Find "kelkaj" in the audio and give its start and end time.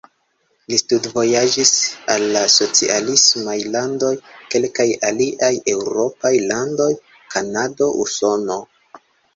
4.55-4.89